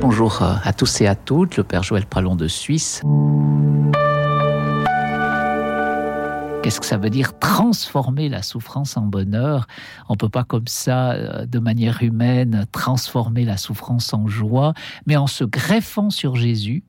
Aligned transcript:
Bonjour 0.00 0.42
à 0.42 0.72
tous 0.72 1.00
et 1.00 1.08
à 1.08 1.16
toutes, 1.16 1.56
le 1.56 1.64
Père 1.64 1.82
Joël 1.82 2.06
Pralon 2.06 2.36
de 2.36 2.46
Suisse. 2.46 3.02
Qu'est-ce 6.62 6.80
que 6.80 6.86
ça 6.86 6.98
veut 6.98 7.10
dire 7.10 7.36
transformer 7.38 8.28
la 8.28 8.42
souffrance 8.42 8.96
en 8.96 9.02
bonheur? 9.02 9.66
On 10.08 10.16
peut 10.16 10.28
pas 10.28 10.44
comme 10.44 10.68
ça, 10.68 11.12
euh, 11.12 11.46
de 11.46 11.58
manière 11.58 12.02
humaine, 12.02 12.66
transformer 12.70 13.44
la 13.44 13.56
souffrance 13.56 14.14
en 14.14 14.28
joie, 14.28 14.72
mais 15.06 15.16
en 15.16 15.26
se 15.26 15.44
greffant 15.44 16.10
sur 16.10 16.36
Jésus, 16.36 16.84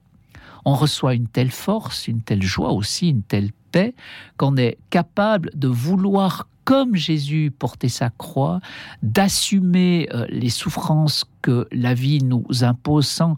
on 0.66 0.76
reçoit 0.76 1.16
une 1.16 1.28
telle 1.28 1.52
force, 1.52 2.07
une 2.07 2.21
telle 2.21 2.44
joie 2.44 2.71
aussi, 2.71 3.10
une 3.10 3.23
telle 3.23 3.52
paix, 3.71 3.96
qu'on 4.38 4.55
est 4.55 4.78
capable 4.89 5.50
de 5.55 5.68
vouloir 5.68 6.48
comme 6.66 6.96
Jésus 6.96 7.52
portait 7.57 7.89
sa 7.89 8.10
croix, 8.10 8.59
d'assumer 9.02 10.08
euh, 10.14 10.26
les 10.30 10.50
souffrances 10.50 11.26
que 11.41 11.68
la 11.71 11.94
vie 11.94 12.23
nous 12.23 12.46
impose 12.62 13.08
sans, 13.08 13.36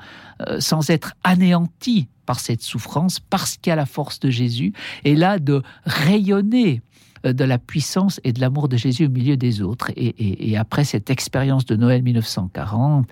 euh, 0.48 0.60
sans 0.60 0.90
être 0.90 1.14
anéanti 1.24 2.08
par 2.26 2.40
cette 2.40 2.62
souffrance, 2.62 3.20
parce 3.20 3.58
qu'il 3.58 3.72
y 3.72 3.74
a 3.74 3.76
la 3.76 3.86
force 3.86 4.20
de 4.20 4.30
Jésus, 4.30 4.74
et 5.04 5.16
là 5.16 5.40
de 5.40 5.64
rayonner 5.86 6.82
de 7.24 7.44
la 7.44 7.58
puissance 7.58 8.20
et 8.24 8.34
de 8.34 8.42
l'amour 8.42 8.68
de 8.68 8.78
Jésus 8.78 9.06
au 9.06 9.10
milieu 9.10 9.38
des 9.38 9.62
autres. 9.62 9.92
Et, 9.96 10.58
après 10.58 10.84
cette 10.84 11.10
expérience 11.10 11.66
de 11.66 11.76
Noël 11.76 12.04
1940, 12.04 13.08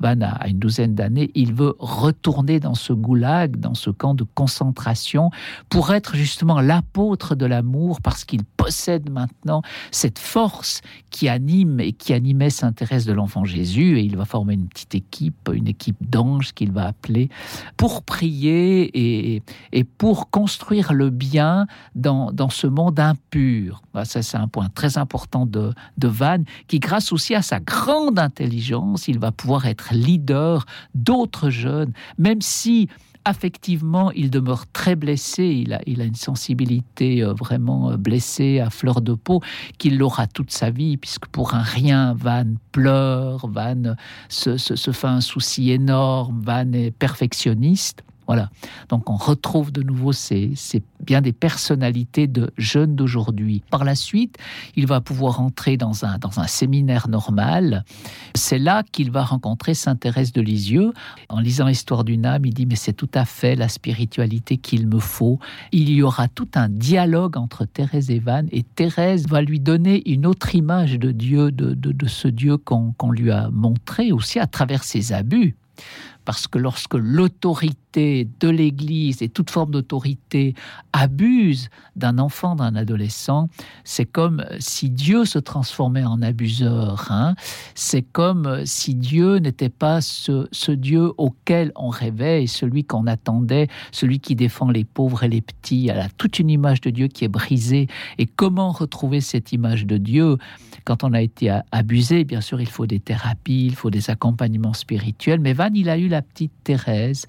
Van 0.00 0.20
a 0.22 0.48
une 0.48 0.58
douzaine 0.58 0.94
d'années, 0.94 1.30
il 1.34 1.54
veut 1.54 1.74
retourner 1.78 2.60
dans 2.60 2.74
ce 2.74 2.92
goulag, 2.92 3.56
dans 3.56 3.74
ce 3.74 3.90
camp 3.90 4.14
de 4.14 4.24
concentration, 4.34 5.30
pour 5.68 5.92
être 5.92 6.16
justement 6.16 6.60
l'apôtre 6.60 7.34
de 7.34 7.46
l'amour, 7.46 8.00
parce 8.00 8.24
qu'il 8.24 8.44
possède 8.44 9.10
maintenant 9.10 9.62
cette 9.90 10.18
force 10.18 10.80
qui 11.10 11.28
anime 11.28 11.80
et 11.80 11.92
qui 11.92 12.12
animait 12.12 12.50
Saint 12.50 12.72
Thérèse 12.72 13.06
de 13.06 13.12
l'Enfant 13.12 13.44
Jésus. 13.44 13.98
Et 13.98 14.02
il 14.02 14.16
va 14.16 14.24
former 14.24 14.54
une 14.54 14.68
petite 14.68 14.94
équipe, 14.94 15.50
une 15.52 15.68
équipe 15.68 15.96
d'anges 16.08 16.52
qu'il 16.52 16.72
va 16.72 16.86
appeler, 16.86 17.28
pour 17.76 18.02
prier 18.02 19.34
et, 19.34 19.42
et 19.72 19.84
pour 19.84 20.30
construire 20.30 20.92
le 20.92 21.10
bien 21.10 21.66
dans, 21.94 22.32
dans 22.32 22.50
ce 22.50 22.66
monde 22.66 22.98
impur 23.00 23.53
bah, 23.92 24.04
ça, 24.04 24.22
c'est 24.22 24.36
un 24.36 24.48
point 24.48 24.68
très 24.68 24.98
important 24.98 25.46
de, 25.46 25.72
de 25.98 26.08
Van, 26.08 26.42
qui, 26.68 26.78
grâce 26.78 27.12
aussi 27.12 27.34
à 27.34 27.42
sa 27.42 27.60
grande 27.60 28.18
intelligence, 28.18 29.08
il 29.08 29.18
va 29.18 29.32
pouvoir 29.32 29.66
être 29.66 29.92
leader 29.92 30.66
d'autres 30.94 31.50
jeunes, 31.50 31.92
même 32.18 32.40
si 32.40 32.88
affectivement, 33.24 34.10
il 34.12 34.30
demeure 34.30 34.66
très 34.70 34.96
blessé. 34.96 35.44
Il 35.44 35.72
a, 35.72 35.80
il 35.86 36.00
a 36.00 36.04
une 36.04 36.14
sensibilité 36.14 37.22
euh, 37.22 37.32
vraiment 37.32 37.90
euh, 37.90 37.96
blessée 37.96 38.60
à 38.60 38.70
fleur 38.70 39.00
de 39.00 39.14
peau 39.14 39.40
qu'il 39.78 39.98
l'aura 39.98 40.26
toute 40.26 40.50
sa 40.50 40.70
vie, 40.70 40.96
puisque 40.96 41.26
pour 41.26 41.54
un 41.54 41.62
rien, 41.62 42.14
Van 42.14 42.44
pleure, 42.72 43.46
Van 43.48 43.94
se, 44.28 44.56
se 44.56 44.90
fait 44.90 45.06
un 45.06 45.20
souci 45.20 45.70
énorme, 45.70 46.42
Van 46.42 46.70
est 46.72 46.90
perfectionniste. 46.90 48.04
Voilà. 48.26 48.50
Donc 48.88 49.10
on 49.10 49.16
retrouve 49.16 49.70
de 49.70 49.82
nouveau 49.82 50.12
ces, 50.12 50.54
bien 51.00 51.20
des 51.20 51.32
personnalités 51.32 52.26
de 52.26 52.50
jeunes 52.56 52.96
d'aujourd'hui. 52.96 53.62
Par 53.70 53.84
la 53.84 53.94
suite, 53.94 54.38
il 54.76 54.86
va 54.86 55.00
pouvoir 55.00 55.40
entrer 55.40 55.76
dans 55.76 56.04
un, 56.04 56.18
dans 56.18 56.40
un 56.40 56.46
séminaire 56.46 57.08
normal. 57.08 57.84
C'est 58.34 58.58
là 58.58 58.82
qu'il 58.82 59.10
va 59.10 59.24
rencontrer 59.24 59.74
Saint 59.74 59.96
Thérèse 59.96 60.32
de 60.32 60.40
Lisieux. 60.40 60.92
En 61.28 61.40
lisant 61.40 61.68
Histoire 61.68 62.04
d'une 62.04 62.24
âme, 62.24 62.46
il 62.46 62.54
dit 62.54 62.66
mais 62.66 62.76
c'est 62.76 62.92
tout 62.92 63.10
à 63.14 63.24
fait 63.24 63.56
la 63.56 63.68
spiritualité 63.68 64.56
qu'il 64.56 64.86
me 64.86 64.98
faut. 64.98 65.38
Il 65.72 65.90
y 65.90 66.02
aura 66.02 66.28
tout 66.28 66.48
un 66.54 66.68
dialogue 66.68 67.36
entre 67.36 67.64
Thérèse 67.64 68.10
et 68.10 68.18
Van 68.18 68.44
et 68.52 68.62
Thérèse 68.62 69.26
va 69.28 69.42
lui 69.42 69.60
donner 69.60 70.08
une 70.10 70.26
autre 70.26 70.54
image 70.54 70.98
de 70.98 71.10
Dieu, 71.10 71.52
de, 71.52 71.74
de, 71.74 72.06
ce 72.06 72.28
Dieu 72.28 72.56
qu'on 72.56 73.10
lui 73.10 73.30
a 73.30 73.50
montré 73.50 74.12
aussi 74.12 74.38
à 74.38 74.46
travers 74.46 74.84
ses 74.84 75.12
abus 75.12 75.56
parce 76.24 76.46
que 76.46 76.58
lorsque 76.58 76.94
l'autorité 76.94 78.28
de 78.40 78.48
l'Église 78.48 79.22
et 79.22 79.28
toute 79.28 79.50
forme 79.50 79.70
d'autorité 79.70 80.54
abuse 80.92 81.68
d'un 81.96 82.18
enfant, 82.18 82.56
d'un 82.56 82.74
adolescent, 82.74 83.48
c'est 83.84 84.04
comme 84.04 84.44
si 84.58 84.90
Dieu 84.90 85.24
se 85.24 85.38
transformait 85.38 86.04
en 86.04 86.20
abuseur. 86.22 87.06
Hein. 87.10 87.34
C'est 87.74 88.02
comme 88.02 88.66
si 88.66 88.94
Dieu 88.94 89.36
n'était 89.36 89.68
pas 89.68 90.00
ce, 90.00 90.70
Dieu 90.72 91.12
auquel 91.18 91.72
on 91.76 91.88
rêvait 91.88 92.46
celui 92.46 92.84
qu'on 92.84 93.06
attendait, 93.06 93.68
celui 93.92 94.18
qui 94.18 94.34
défend 94.34 94.70
les 94.70 94.84
pauvres 94.84 95.22
et 95.22 95.28
les 95.28 95.40
petits. 95.40 95.88
Elle 95.88 96.00
a 96.00 96.08
toute 96.08 96.38
une 96.38 96.50
image 96.50 96.80
de 96.80 96.90
Dieu 96.90 97.08
qui 97.08 97.24
est 97.24 97.28
brisée. 97.28 97.86
Et 98.18 98.26
comment 98.26 98.72
retrouver 98.72 99.20
cette 99.20 99.52
image 99.52 99.86
de 99.86 99.98
Dieu 99.98 100.38
quand 100.84 101.04
on 101.04 101.12
a 101.12 101.20
été 101.20 101.56
abusé? 101.70 102.24
Bien 102.24 102.40
sûr, 102.40 102.60
il 102.60 102.68
faut 102.68 102.86
des 102.86 103.00
thérapies, 103.00 103.66
il 103.66 103.74
faut 103.74 103.90
des 103.90 104.10
accompagnements 104.10 104.74
spirituels. 104.74 105.40
Mais 105.40 105.52
Van, 105.52 105.70
il 105.72 105.88
a 105.88 105.98
eu 105.98 106.08
la 106.14 106.22
petite 106.22 106.52
Thérèse, 106.62 107.26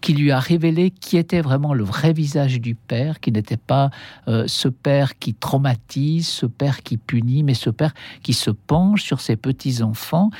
qui 0.00 0.14
lui 0.14 0.30
a 0.30 0.40
révélé 0.40 0.90
qui 0.90 1.18
était 1.18 1.42
vraiment 1.42 1.74
le 1.74 1.84
vrai 1.84 2.12
visage 2.12 2.60
du 2.60 2.74
Père, 2.74 3.20
qui 3.20 3.30
n'était 3.30 3.56
pas 3.56 3.90
euh, 4.26 4.44
ce 4.46 4.68
Père 4.68 5.18
qui 5.18 5.34
traumatise, 5.34 6.26
ce 6.26 6.46
Père 6.46 6.82
qui 6.82 6.96
punit, 6.96 7.42
mais 7.42 7.54
ce 7.54 7.70
Père 7.70 7.92
qui 8.22 8.32
se 8.32 8.50
penche 8.50 9.02
sur 9.02 9.20
ses 9.20 9.36
petits-enfants. 9.36 10.30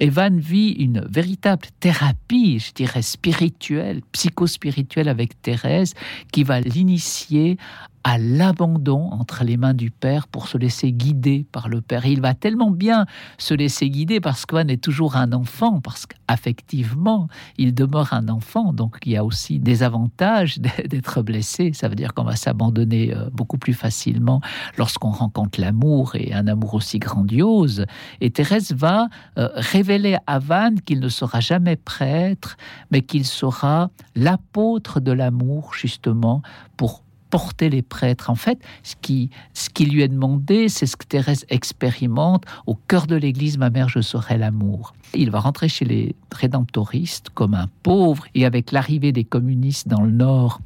Et 0.00 0.08
Van 0.08 0.30
vit 0.32 0.70
une 0.70 1.00
véritable 1.00 1.66
thérapie, 1.78 2.58
je 2.58 2.72
dirais, 2.72 3.02
spirituelle, 3.02 4.00
psychospirituelle 4.12 5.10
avec 5.10 5.40
Thérèse, 5.42 5.92
qui 6.32 6.42
va 6.42 6.60
l'initier 6.60 7.58
à 8.04 8.18
l'abandon 8.18 9.10
entre 9.12 9.44
les 9.44 9.56
mains 9.56 9.74
du 9.74 9.90
Père 9.90 10.26
pour 10.26 10.48
se 10.48 10.56
laisser 10.56 10.92
guider 10.92 11.44
par 11.52 11.68
le 11.68 11.80
Père. 11.80 12.06
il 12.06 12.20
va 12.20 12.34
tellement 12.34 12.70
bien 12.70 13.04
se 13.36 13.52
laisser 13.52 13.90
guider 13.90 14.20
parce 14.20 14.46
qu'Anne 14.46 14.70
est 14.70 14.82
toujours 14.82 15.16
un 15.16 15.32
enfant, 15.32 15.80
parce 15.80 16.06
qu'affectivement, 16.06 17.28
il 17.58 17.74
demeure 17.74 18.14
un 18.14 18.28
enfant. 18.28 18.72
Donc 18.72 18.98
il 19.04 19.12
y 19.12 19.16
a 19.16 19.24
aussi 19.24 19.58
des 19.58 19.82
avantages 19.82 20.58
d'être 20.88 21.22
blessé. 21.22 21.72
Ça 21.74 21.88
veut 21.88 21.94
dire 21.94 22.14
qu'on 22.14 22.24
va 22.24 22.36
s'abandonner 22.36 23.14
euh, 23.14 23.28
beaucoup 23.32 23.58
plus 23.58 23.74
facilement 23.74 24.40
lorsqu'on 24.78 25.10
rencontre 25.10 25.60
l'amour 25.60 26.14
et 26.14 26.32
un 26.32 26.46
amour 26.46 26.74
aussi 26.74 26.98
grandiose. 26.98 27.84
Et 28.20 28.30
Thérèse 28.30 28.72
va 28.72 29.08
euh, 29.36 29.48
révéler 29.90 30.16
à 30.26 30.38
Van 30.38 30.74
qu'il 30.84 31.00
ne 31.00 31.08
sera 31.08 31.40
jamais 31.40 31.74
prêtre, 31.76 32.56
mais 32.90 33.02
qu'il 33.02 33.26
sera 33.26 33.90
l'apôtre 34.14 35.00
de 35.00 35.10
l'amour, 35.10 35.74
justement, 35.74 36.42
pour 36.76 37.02
porter 37.30 37.68
les 37.70 37.82
prêtres. 37.82 38.30
En 38.30 38.36
fait, 38.36 38.58
ce 38.84 38.94
qui, 39.00 39.30
ce 39.52 39.68
qui 39.68 39.86
lui 39.86 40.02
est 40.02 40.08
demandé, 40.08 40.68
c'est 40.68 40.86
ce 40.86 40.96
que 40.96 41.06
Thérèse 41.06 41.44
expérimente. 41.48 42.44
Au 42.66 42.74
cœur 42.74 43.06
de 43.06 43.16
l'Église, 43.16 43.58
ma 43.58 43.70
mère, 43.70 43.88
je 43.88 44.00
serai 44.00 44.38
l'amour. 44.38 44.94
Il 45.14 45.30
va 45.30 45.40
rentrer 45.40 45.68
chez 45.68 45.84
les 45.84 46.14
rédemptoristes 46.32 47.30
comme 47.30 47.54
un 47.54 47.68
pauvre, 47.82 48.24
et 48.34 48.46
avec 48.46 48.72
l'arrivée 48.72 49.12
des 49.12 49.24
communistes 49.24 49.88
dans 49.88 50.02
le 50.02 50.10
Nord, 50.10 50.60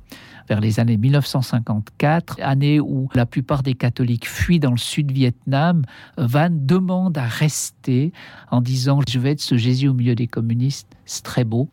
vers 0.49 0.60
les 0.60 0.81
années 0.81 0.97
1954, 0.97 2.38
année 2.43 2.81
où 2.81 3.09
la 3.15 3.27
plupart 3.27 3.62
des 3.62 3.75
catholiques 3.75 4.28
fuient 4.28 4.60
dans 4.60 4.72
le 4.72 4.77
sud 4.77 5.10
Vietnam, 5.10 5.82
Van 6.19 6.49
demande 6.50 7.16
à 7.19 7.27
rester 7.27 8.12
en 8.50 8.60
disant 8.60 9.00
je 9.09 9.19
vais 9.19 9.32
être 9.32 9.41
ce 9.41 9.56
Jésus 9.56 9.88
au 9.88 9.94
milieu 9.94 10.15
des 10.15 10.27
communistes, 10.27 10.88
c'est 11.06 11.22
très 11.22 11.44
beau. 11.44 11.69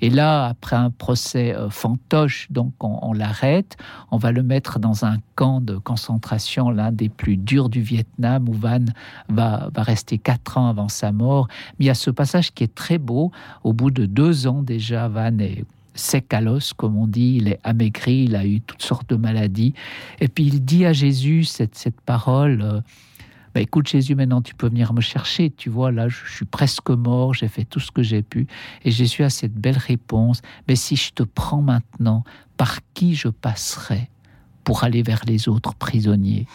Et 0.00 0.10
là, 0.10 0.46
après 0.46 0.76
un 0.76 0.90
procès 0.90 1.54
euh, 1.54 1.70
fantoche, 1.70 2.46
donc 2.50 2.72
on, 2.80 3.12
l'arrête, 3.12 3.76
on 4.10 4.18
va 4.18 4.30
le 4.30 4.42
mettre 4.42 4.78
dans 4.78 5.04
un 5.04 5.16
camp 5.34 5.60
de 5.60 5.76
concentration, 5.76 6.70
l'un 6.70 6.92
des 6.92 7.08
plus 7.08 7.36
durs 7.36 7.68
du 7.68 7.80
Vietnam, 7.80 8.48
où 8.48 8.52
Van 8.52 8.84
va, 9.28 9.70
rester 9.76 10.18
quatre 10.18 10.58
ans 10.58 10.68
avant 10.68 10.88
sa 10.88 11.12
mort. 11.12 11.48
A 11.88 11.94
ce 12.08 12.10
passage 12.10 12.54
qui 12.54 12.64
est 12.64 12.74
très 12.74 12.96
beau. 12.96 13.30
Au 13.64 13.74
bout 13.74 13.90
de 13.90 14.06
deux 14.06 14.46
ans 14.46 14.62
déjà, 14.62 15.08
Van 15.08 15.38
est 15.38 15.64
sec 15.94 16.32
à 16.32 16.40
l'os, 16.40 16.72
comme 16.72 16.96
on 16.96 17.06
dit, 17.06 17.38
il 17.40 17.48
est 17.48 17.60
amaigri, 17.64 18.24
il 18.24 18.36
a 18.36 18.46
eu 18.46 18.60
toutes 18.62 18.82
sortes 18.82 19.10
de 19.10 19.16
maladies. 19.16 19.74
Et 20.20 20.28
puis 20.28 20.44
il 20.44 20.64
dit 20.64 20.86
à 20.86 20.94
Jésus 20.94 21.44
cette, 21.44 21.74
cette 21.74 22.00
parole, 22.00 22.62
euh, 22.62 22.80
bah, 23.54 23.60
écoute 23.60 23.88
Jésus, 23.88 24.14
maintenant 24.14 24.40
tu 24.40 24.54
peux 24.54 24.68
venir 24.68 24.94
me 24.94 25.02
chercher, 25.02 25.50
tu 25.50 25.68
vois, 25.68 25.90
là 25.92 26.08
je, 26.08 26.16
suis 26.34 26.46
presque 26.46 26.90
mort, 26.90 27.34
j'ai 27.34 27.48
fait 27.48 27.64
tout 27.64 27.80
ce 27.80 27.90
que 27.90 28.02
j'ai 28.02 28.22
pu. 28.22 28.46
Et 28.84 28.90
Jésus 28.90 29.22
a 29.22 29.28
cette 29.28 29.54
belle 29.54 29.78
réponse, 29.78 30.40
mais 30.66 30.76
si 30.76 30.96
je 30.96 31.12
te 31.12 31.24
prends 31.24 31.60
maintenant, 31.60 32.24
par 32.56 32.78
qui 32.94 33.14
je 33.16 33.28
passerai 33.28 34.08
pour 34.64 34.84
aller 34.84 35.02
vers 35.02 35.22
les 35.26 35.48
autres 35.48 35.74
prisonniers? 35.74 36.46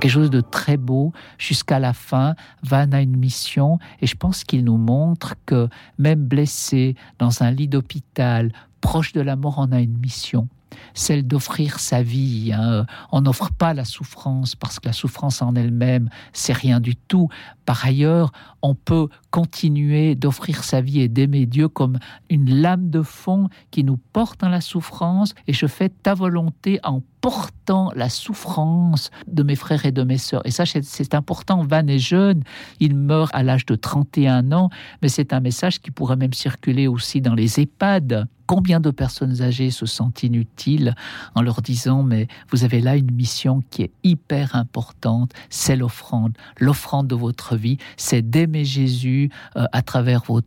Quelque 0.00 0.12
chose 0.12 0.30
de 0.30 0.40
très 0.40 0.76
beau 0.76 1.12
jusqu'à 1.38 1.78
la 1.78 1.92
fin. 1.92 2.34
Van 2.62 2.90
a 2.92 3.00
une 3.00 3.16
mission 3.16 3.78
et 4.00 4.06
je 4.06 4.16
pense 4.16 4.44
qu'il 4.44 4.64
nous 4.64 4.78
montre 4.78 5.34
que 5.46 5.68
même 5.98 6.24
blessé 6.24 6.96
dans 7.18 7.42
un 7.42 7.50
lit 7.50 7.68
d'hôpital, 7.68 8.52
proche 8.80 9.12
de 9.12 9.20
la 9.20 9.36
mort, 9.36 9.56
on 9.58 9.72
a 9.72 9.80
une 9.80 9.98
mission. 9.98 10.48
Celle 10.94 11.26
d'offrir 11.26 11.78
sa 11.78 12.02
vie. 12.02 12.52
Hein. 12.52 12.86
On 13.12 13.22
n'offre 13.22 13.50
pas 13.52 13.74
la 13.74 13.84
souffrance 13.84 14.54
parce 14.54 14.80
que 14.80 14.88
la 14.88 14.92
souffrance 14.92 15.42
en 15.42 15.54
elle-même, 15.54 16.08
c'est 16.32 16.52
rien 16.52 16.80
du 16.80 16.96
tout. 16.96 17.28
Par 17.64 17.84
ailleurs, 17.84 18.32
on 18.62 18.74
peut 18.74 19.08
continuer 19.30 20.14
d'offrir 20.14 20.64
sa 20.64 20.80
vie 20.80 21.00
et 21.00 21.08
d'aimer 21.08 21.46
Dieu 21.46 21.68
comme 21.68 21.98
une 22.28 22.60
lame 22.60 22.90
de 22.90 23.02
fond 23.02 23.48
qui 23.70 23.84
nous 23.84 23.96
porte 23.96 24.40
dans 24.40 24.48
la 24.48 24.60
souffrance 24.60 25.34
et 25.46 25.52
je 25.52 25.66
fais 25.66 25.88
ta 25.88 26.14
volonté 26.14 26.80
en 26.82 27.02
portant 27.20 27.92
la 27.94 28.08
souffrance 28.08 29.10
de 29.26 29.42
mes 29.42 29.56
frères 29.56 29.84
et 29.84 29.92
de 29.92 30.02
mes 30.02 30.18
sœurs. 30.18 30.42
Et 30.44 30.50
ça, 30.50 30.64
c'est 30.66 31.14
important. 31.14 31.62
Van 31.64 31.86
est 31.86 31.98
jeune, 31.98 32.42
il 32.80 32.96
meurt 32.96 33.30
à 33.34 33.42
l'âge 33.42 33.66
de 33.66 33.74
31 33.74 34.52
ans, 34.52 34.70
mais 35.02 35.08
c'est 35.08 35.32
un 35.32 35.40
message 35.40 35.80
qui 35.80 35.90
pourrait 35.90 36.16
même 36.16 36.32
circuler 36.32 36.86
aussi 36.86 37.20
dans 37.20 37.34
les 37.34 37.60
EHPAD. 37.60 38.26
Combien 38.50 38.80
de 38.80 38.90
personnes 38.90 39.42
âgées 39.42 39.70
se 39.70 39.86
sentent 39.86 40.24
inutiles 40.24 40.96
en 41.36 41.42
leur 41.42 41.62
disant 41.62 42.02
mais 42.02 42.26
vous 42.50 42.64
avez 42.64 42.80
là 42.80 42.96
une 42.96 43.12
mission 43.12 43.62
qui 43.70 43.82
est 43.82 43.92
hyper 44.02 44.56
importante, 44.56 45.30
c'est 45.50 45.76
l'offrande, 45.76 46.36
l'offrande 46.58 47.06
de 47.06 47.14
votre 47.14 47.54
vie, 47.54 47.78
c'est 47.96 48.28
d'aimer 48.28 48.64
Jésus 48.64 49.30
euh, 49.54 49.66
à 49.70 49.82
travers 49.82 50.24
vos, 50.24 50.40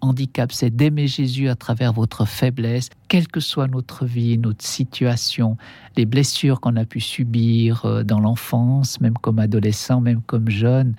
handicaps, 0.00 0.56
c'est 0.56 0.74
d'aimer 0.74 1.06
Jésus 1.06 1.48
à 1.48 1.54
travers 1.54 1.92
votre 1.92 2.24
faiblesse, 2.24 2.88
quelle 3.06 3.28
que 3.28 3.38
soit 3.38 3.68
notre 3.68 4.06
vie, 4.06 4.38
notre 4.38 4.64
situation, 4.64 5.56
les 5.96 6.04
blessures 6.04 6.60
qu'on 6.60 6.74
a 6.74 6.84
pu 6.84 6.98
subir 6.98 7.84
euh, 7.84 8.02
dans 8.02 8.18
l'enfance, 8.18 9.00
même 9.00 9.16
comme 9.18 9.38
adolescent, 9.38 10.00
même 10.00 10.20
comme 10.22 10.48
jeune, 10.48 10.96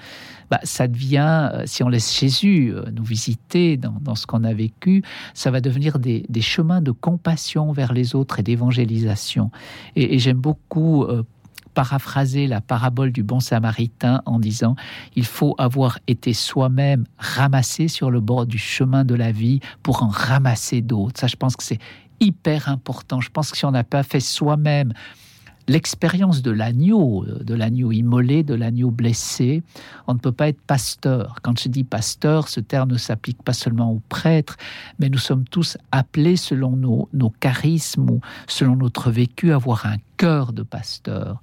bah, 0.50 0.62
ça 0.64 0.88
devient, 0.88 1.50
euh, 1.54 1.64
si 1.66 1.84
on 1.84 1.90
laisse 1.90 2.18
Jésus 2.18 2.74
nous 2.94 3.04
visiter 3.04 3.76
dans, 3.76 4.16
ce 4.16 4.26
qu'on 4.26 4.46
a 4.46 4.54
vécu, 4.54 5.04
ça 5.34 5.52
va 5.52 5.60
devenir 5.60 6.00
des, 6.00 6.24
chemins 6.42 6.82
de 6.82 6.92
compassion 6.92 7.72
vers 7.72 7.94
les 7.94 8.16
autres 8.16 8.40
et 8.40 8.44
d'évangélisation. 8.44 9.52
Et, 9.96 10.20
j'aime 10.20 10.38
beaucoup 10.38 11.06
paraphraser 11.78 12.48
la 12.48 12.60
parabole 12.60 13.12
du 13.12 13.22
bon 13.22 13.40
samaritain 13.40 14.24
en 14.26 14.40
disant 14.40 14.76
il 15.16 15.26
faut 15.26 15.54
avoir 15.60 16.00
été 16.08 16.34
soi-même 16.34 17.06
ramassé 17.20 17.88
sur 17.88 18.10
le 18.10 18.20
bord 18.20 18.48
du 18.48 18.58
chemin 18.58 19.06
de 19.06 19.14
la 19.14 19.32
vie 19.32 19.60
pour 19.84 20.02
en 20.02 20.08
ramasser 20.08 20.82
d'autres. 20.82 21.20
Ça, 21.20 21.28
je 21.28 21.36
pense 21.36 21.56
que 21.56 21.64
c'est 21.64 21.78
hyper 22.20 22.68
important. 22.68 23.22
Je 23.22 23.30
pense 23.30 23.52
que 23.52 23.58
si 23.58 23.66
on 23.66 23.70
n'a 23.70 23.84
pas 23.84 24.02
fait 24.02 24.20
soi-même 24.20 24.92
l'expérience 25.68 26.42
de 26.42 26.52
l'agneau, 26.52 27.26
de 27.26 27.54
l'agneau 27.54 27.92
immolé, 27.92 28.44
de 28.44 28.54
l'agneau 28.54 28.90
blessé, 28.90 29.64
on 30.08 30.14
ne 30.14 30.20
peut 30.20 30.32
pas 30.32 30.48
être 30.48 30.62
pasteur. 30.62 31.40
Quand 31.42 31.60
je 31.60 31.70
dis 31.70 31.84
pasteur, 31.84 32.48
ce 32.48 32.60
terme 32.60 32.92
ne 32.92 32.98
s'applique 32.98 33.44
pas 33.44 33.54
seulement 33.54 33.92
aux 33.92 34.02
prêtres, 34.10 34.58
mais 35.00 35.10
nous 35.10 35.18
sommes 35.18 35.46
tous 35.46 35.78
appelés 35.92 36.38
selon 36.38 36.72
nos, 36.72 37.10
nos 37.14 37.30
charismes 37.30 38.10
ou 38.10 38.22
selon 38.48 38.76
notre 38.76 39.12
vécu 39.12 39.52
à 39.52 39.56
avoir 39.56 39.86
un 39.86 39.98
cœur 40.16 40.54
de 40.54 40.64
pasteur. 40.64 41.42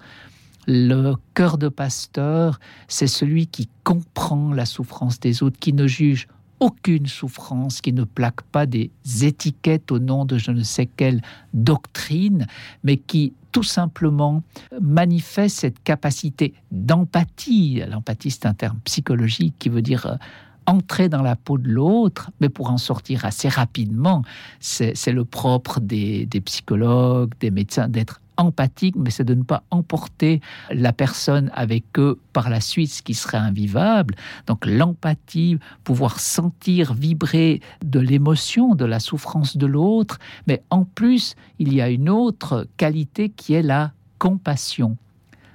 Le 0.67 1.15
cœur 1.35 1.59
de 1.59 1.69
pasteur, 1.69 2.59
c'est 2.89 3.07
celui 3.07 3.47
qui 3.47 3.69
comprend 3.83 4.53
la 4.55 4.65
souffrance 4.65 5.21
des 5.21 5.43
autres, 5.43 5.59
qui 5.59 5.75
ne 5.75 5.87
juge 5.87 6.27
aucune 6.61 7.07
souffrance, 7.07 7.83
qui 7.83 7.93
ne 7.93 8.05
plaque 8.05 8.41
pas 8.43 8.65
des 8.65 8.91
étiquettes 9.23 9.93
au 9.93 9.99
nom 9.99 10.25
de 10.25 10.39
je 10.39 10.51
ne 10.51 10.63
sais 10.63 10.87
quelle 10.87 11.21
doctrine, 11.53 12.47
mais 12.83 12.97
qui 12.97 13.35
tout 13.55 13.63
simplement 13.63 14.43
manifeste 14.81 15.61
cette 15.61 15.83
capacité 15.85 16.55
d'empathie. 16.73 17.83
L'empathie, 17.89 18.33
c'est 18.33 18.47
un 18.47 18.53
terme 18.53 18.81
psychologique 18.83 19.55
qui 19.61 19.69
veut 19.69 19.81
dire 19.81 20.07
euh, 20.07 20.17
entrer 20.67 21.09
dans 21.09 21.23
la 21.23 21.37
peau 21.37 21.57
de 21.57 21.69
l'autre, 21.69 22.33
mais 22.41 22.49
pour 22.49 22.71
en 22.71 22.79
sortir 22.79 23.25
assez 23.25 23.49
rapidement. 23.49 24.23
C'est 24.59 25.13
le 25.13 25.25
propre 25.25 25.79
des, 25.79 26.27
des 26.27 26.41
psychologues, 26.41 27.33
des 27.39 27.53
médecins, 27.53 27.89
d'être 27.89 28.21
empathique, 28.37 28.97
mais 28.97 29.11
c'est 29.11 29.25
de 29.25 29.35
ne 29.35 29.43
pas 29.43 29.63
emporter 29.71 30.41
la 30.71 30.93
personne 30.93 31.51
avec 31.55 31.85
eux 31.99 32.19
par 32.33 32.51
la 32.51 32.61
suite, 32.61 32.91
ce 32.91 33.03
qui 33.03 33.15
serait 33.15 33.39
invivable. 33.39 34.15
Donc 34.47 34.67
l'empathie, 34.67 35.59
pouvoir 35.85 36.21
sentir 36.21 36.95
vibrer 36.95 37.61
de 37.85 38.01
l'émotion, 38.01 38.75
de 38.75 38.85
la 38.85 39.01
souffrance 39.01 39.57
de 39.57 39.67
l'autre, 39.67 40.19
mais 40.47 40.63
en 40.71 40.85
plus, 40.85 41.35
il 41.59 41.73
y 41.73 41.81
a 41.81 41.89
une 41.89 42.09
autre 42.09 42.67
qualité 42.77 43.29
qui 43.29 43.55
est 43.55 43.63
la 43.63 43.93
compassion. 44.19 44.97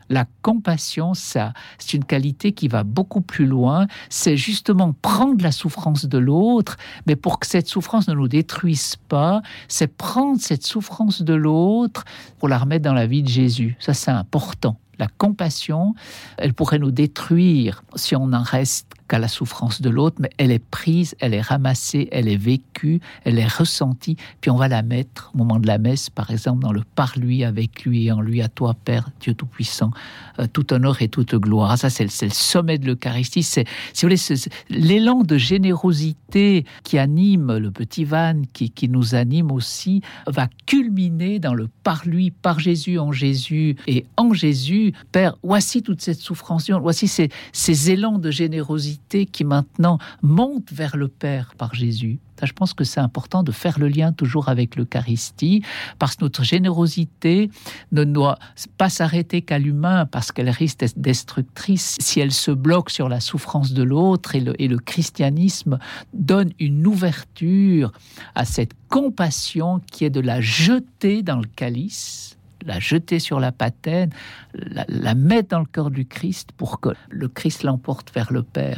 La 0.10 0.26
compassion, 0.42 1.14
ça, 1.14 1.54
c'est 1.78 1.94
une 1.94 2.04
qualité 2.04 2.52
qui 2.52 2.68
va 2.68 2.84
beaucoup 2.84 3.22
plus 3.22 3.46
loin. 3.46 3.88
C'est 4.10 4.38
justement 4.38 4.94
prendre 5.02 5.44
la 5.44 5.52
souffrance 5.52 6.06
de 6.06 6.18
l'autre, 6.18 6.78
mais 7.06 7.16
pour 7.16 7.40
que 7.40 7.48
cette 7.48 7.68
souffrance 7.68 8.08
ne 8.08 8.16
nous 8.16 8.28
détruise 8.28 8.96
pas, 9.08 9.42
c'est 9.68 9.96
prendre 9.96 10.40
cette 10.40 10.66
souffrance 10.66 11.22
de 11.22 11.34
l'autre 11.34 12.06
pour 12.40 12.48
la 12.48 12.58
remettre 12.58 12.84
dans 12.84 12.94
la 12.94 13.06
vie 13.06 13.24
de 13.24 13.30
Jésus. 13.30 13.78
Ça, 13.80 13.94
c'est 13.94 14.12
important. 14.12 14.78
La 14.98 15.08
compassion, 15.08 15.94
elle 16.38 16.54
pourrait 16.54 16.80
nous 16.80 16.92
détruire 16.92 17.84
si 17.96 18.16
on 18.16 18.34
en 18.34 18.44
reste 18.44 18.94
qu'à 19.10 19.20
la 19.20 19.28
souffrance 19.28 19.82
de 19.82 19.90
l'autre, 19.90 20.18
mais 20.20 20.30
elle 20.38 20.52
est 20.52 20.64
prise, 20.64 21.16
elle 21.20 21.34
est 21.34 21.42
ramassée, 21.42 22.08
elle 22.12 22.28
est 22.28 22.38
vécue, 22.38 23.02
elle 23.26 23.40
est 23.40 23.48
ressentie, 23.48 24.16
puis 24.40 24.52
on 24.52 24.56
va 24.56 24.68
la 24.68 24.84
mettre 24.84 25.32
au 25.34 25.40
moment 25.40 25.60
de 25.60 25.68
la 25.68 25.80
messe, 25.80 26.10
par 26.10 26.32
exemple, 26.32 26.62
dans 26.62 26.72
le 26.72 26.84
par 26.96 27.18
lui, 27.18 27.44
avec 27.44 27.84
lui 27.84 28.06
et 28.06 28.12
en 28.12 28.22
lui, 28.22 28.42
à 28.42 28.48
toi, 28.48 28.76
Père, 28.86 29.10
Dieu 29.20 29.34
Tout-Puissant, 29.34 29.92
euh, 30.40 30.48
tout 30.52 30.72
honneur 30.72 31.02
et 31.02 31.08
toute 31.08 31.36
gloire. 31.36 31.78
Ça, 31.78 31.90
c'est 31.90 32.04
le, 32.04 32.30
sommet 32.30 32.78
de 32.78 32.86
l'Eucharistie. 32.86 33.44
C'est, 33.44 33.66
si 33.94 34.06
vous 34.06 34.12
voulez, 34.12 34.40
l'élan 34.70 35.24
de 35.24 35.38
générosité 35.38 36.66
qui 36.84 37.00
anime 37.00 37.58
le 37.58 37.72
petit 37.72 38.06
Van, 38.06 38.44
qui, 38.54 38.70
qui 38.70 38.88
nous 38.90 39.16
anime 39.16 39.52
aussi, 39.52 40.02
va 40.28 40.48
culminer 40.68 41.40
dans 41.40 41.56
le 41.56 41.68
par 41.84 42.04
lui, 42.06 42.30
par 42.30 42.60
Jésus, 42.60 43.00
en 43.00 43.12
Jésus 43.12 43.76
et 43.88 44.06
en 44.18 44.34
Jésus. 44.34 44.94
Père, 45.12 45.36
voici 45.42 45.82
toute 45.82 46.02
cette 46.02 46.20
souffrance, 46.20 46.70
voici 46.70 47.08
ces, 47.08 47.30
ces 47.52 47.90
élans 47.90 48.20
de 48.20 48.30
générosité 48.30 48.99
qui 49.10 49.44
maintenant 49.44 49.98
monte 50.22 50.72
vers 50.72 50.98
le 50.98 51.08
Père 51.08 51.54
par 51.58 51.74
Jésus. 51.74 52.20
je 52.42 52.54
pense 52.54 52.74
que 52.74 52.84
c'est 52.84 53.00
important 53.00 53.44
de 53.44 53.52
faire 53.52 53.80
le 53.80 53.88
lien 53.88 54.14
toujours 54.14 54.48
avec 54.48 54.76
l'Eucharistie, 54.76 55.64
parce 55.98 56.16
que 56.16 56.24
notre 56.24 56.44
générosité 56.44 57.50
ne 57.92 58.04
doit 58.04 58.38
pas 58.78 58.90
s'arrêter 58.90 59.42
qu'à 59.42 59.60
l'humain, 59.60 60.06
parce 60.06 60.32
qu'elle 60.32 60.50
risque 60.50 60.80
d'être 60.80 61.00
destructrice 61.00 61.98
si 62.00 62.20
elle 62.20 62.32
se 62.32 62.52
bloque 62.52 62.92
sur 62.92 63.10
la 63.10 63.20
souffrance 63.20 63.74
de 63.74 63.84
l'autre, 63.84 64.36
et 64.36 64.40
le, 64.68 64.78
christianisme 64.78 65.80
donne 66.14 66.52
une 66.60 66.88
ouverture 66.88 67.92
à 68.36 68.46
cette 68.46 68.72
compassion 68.88 69.82
qui 69.92 70.06
est 70.06 70.10
de 70.10 70.22
la 70.22 70.40
jeter 70.40 71.22
dans 71.24 71.38
le 71.38 71.48
calice 71.56 72.38
la 72.66 72.80
jeter 72.80 73.20
sur 73.20 73.40
la 73.40 73.52
patène, 73.52 74.10
la, 74.54 74.86
la 74.88 75.16
mettre 75.16 75.50
dans 75.50 75.60
le 75.60 75.66
cœur 75.66 75.92
du 75.92 76.06
Christ 76.06 76.52
pour 76.52 76.80
que 76.80 76.90
le 77.10 77.28
Christ 77.28 77.64
l'emporte 77.64 78.12
vers 78.14 78.32
le 78.34 78.44
Père. 78.44 78.78